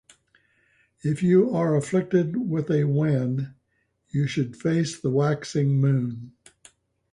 [1.03, 3.53] If you are afflicted with a wen,
[4.09, 6.33] you should face the waxing moon.